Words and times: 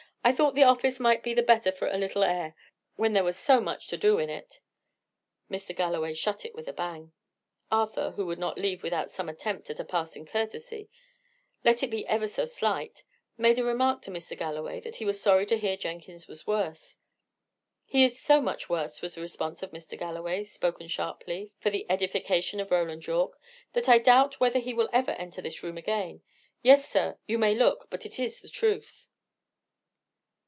"I 0.23 0.31
thought 0.31 0.53
the 0.53 0.61
office 0.63 0.99
might 0.99 1.23
be 1.23 1.33
the 1.33 1.41
better 1.41 1.71
for 1.71 1.87
a 1.87 1.97
little 1.97 2.23
air, 2.23 2.55
when 2.95 3.13
there 3.13 3.23
was 3.23 3.35
so 3.39 3.59
much 3.59 3.87
to 3.87 3.97
do 3.97 4.19
in 4.19 4.29
it." 4.29 4.59
Mr. 5.49 5.75
Galloway 5.75 6.13
shut 6.13 6.45
it 6.45 6.53
with 6.53 6.67
a 6.67 6.73
bang. 6.73 7.11
Arthur, 7.71 8.11
who 8.11 8.27
would 8.27 8.37
not 8.37 8.59
leave 8.59 8.83
without 8.83 9.09
some 9.09 9.27
attempt 9.27 9.71
at 9.71 9.79
a 9.79 9.83
passing 9.83 10.27
courtesy, 10.27 10.91
let 11.63 11.81
it 11.81 11.87
be 11.89 12.05
ever 12.05 12.27
so 12.27 12.45
slight, 12.45 13.03
made 13.35 13.57
a 13.57 13.63
remark 13.63 14.03
to 14.03 14.11
Mr. 14.11 14.37
Galloway, 14.37 14.79
that 14.81 14.97
he 14.97 15.05
was 15.05 15.19
sorry 15.19 15.47
to 15.47 15.57
hear 15.57 15.75
Jenkins 15.75 16.27
was 16.27 16.45
worse. 16.45 16.99
"He 17.83 18.03
is 18.05 18.21
so 18.21 18.41
much 18.41 18.69
worse," 18.69 19.01
was 19.01 19.15
the 19.15 19.21
response 19.21 19.63
of 19.63 19.71
Mr. 19.71 19.97
Galloway, 19.97 20.43
spoken 20.43 20.87
sharply, 20.87 21.51
for 21.57 21.71
the 21.71 21.89
edification 21.89 22.59
of 22.59 22.69
Roland 22.69 23.07
Yorke, 23.07 23.39
"that 23.73 23.89
I 23.89 23.97
doubt 23.97 24.39
whether 24.39 24.59
he 24.59 24.75
will 24.75 24.89
ever 24.93 25.11
enter 25.13 25.41
this 25.41 25.63
room 25.63 25.79
again. 25.79 26.21
Yes, 26.61 26.87
sir, 26.87 27.17
you 27.25 27.39
may 27.39 27.55
look; 27.55 27.87
but 27.89 28.05
it 28.05 28.19
is 28.19 28.39
the 28.39 28.49
truth!" 28.49 29.07